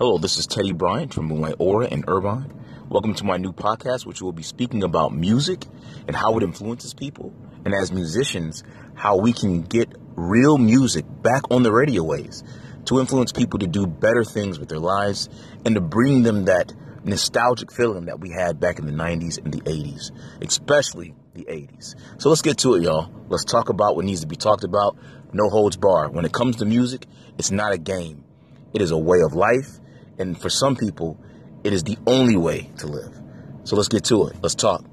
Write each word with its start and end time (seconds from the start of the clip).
Hello, 0.00 0.16
this 0.16 0.38
is 0.38 0.46
Teddy 0.46 0.72
Bryant 0.72 1.12
from 1.12 1.26
Moonlight 1.26 1.56
Aura 1.58 1.86
in 1.86 2.04
Irvine. 2.08 2.50
Welcome 2.88 3.12
to 3.16 3.24
my 3.24 3.36
new 3.36 3.52
podcast, 3.52 4.06
which 4.06 4.22
will 4.22 4.32
be 4.32 4.42
speaking 4.42 4.82
about 4.82 5.12
music 5.12 5.66
and 6.06 6.16
how 6.16 6.38
it 6.38 6.42
influences 6.42 6.94
people, 6.94 7.34
and 7.66 7.74
as 7.74 7.92
musicians, 7.92 8.64
how 8.94 9.18
we 9.18 9.34
can 9.34 9.60
get 9.60 9.92
real 10.16 10.56
music 10.56 11.04
back 11.20 11.42
on 11.50 11.64
the 11.64 11.70
radio 11.70 12.02
waves 12.02 12.42
to 12.86 12.98
influence 12.98 13.30
people 13.30 13.58
to 13.58 13.66
do 13.66 13.86
better 13.86 14.24
things 14.24 14.58
with 14.58 14.70
their 14.70 14.78
lives 14.78 15.28
and 15.66 15.74
to 15.74 15.82
bring 15.82 16.22
them 16.22 16.46
that 16.46 16.72
nostalgic 17.04 17.70
feeling 17.70 18.06
that 18.06 18.20
we 18.20 18.30
had 18.30 18.58
back 18.58 18.78
in 18.78 18.86
the 18.86 18.92
90s 18.92 19.36
and 19.44 19.52
the 19.52 19.60
80s, 19.60 20.12
especially 20.40 21.14
the 21.34 21.44
80s. 21.44 21.94
So 22.16 22.30
let's 22.30 22.40
get 22.40 22.56
to 22.60 22.72
it, 22.76 22.84
y'all. 22.84 23.12
Let's 23.28 23.44
talk 23.44 23.68
about 23.68 23.96
what 23.96 24.06
needs 24.06 24.22
to 24.22 24.26
be 24.26 24.36
talked 24.36 24.64
about. 24.64 24.96
No 25.34 25.50
holds 25.50 25.76
bar. 25.76 26.08
When 26.08 26.24
it 26.24 26.32
comes 26.32 26.56
to 26.56 26.64
music, 26.64 27.04
it's 27.36 27.50
not 27.50 27.74
a 27.74 27.78
game. 27.78 28.24
It 28.72 28.80
is 28.80 28.92
a 28.92 28.98
way 28.98 29.20
of 29.20 29.34
life 29.34 29.76
and 30.20 30.40
for 30.40 30.50
some 30.50 30.76
people, 30.76 31.18
it 31.64 31.72
is 31.72 31.82
the 31.82 31.98
only 32.06 32.36
way 32.36 32.70
to 32.78 32.86
live. 32.86 33.12
So 33.64 33.76
let's 33.76 33.88
get 33.88 34.04
to 34.04 34.28
it. 34.28 34.36
Let's 34.42 34.54
talk. 34.54 34.84